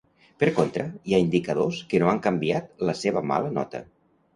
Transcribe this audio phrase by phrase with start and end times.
[0.43, 3.89] Per contra, hi ha indicadors que no han canviat la seva mala nota.